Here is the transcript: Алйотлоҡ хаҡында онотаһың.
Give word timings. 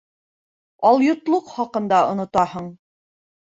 Алйотлоҡ 0.91 1.51
хаҡында 1.59 2.01
онотаһың. 2.15 2.73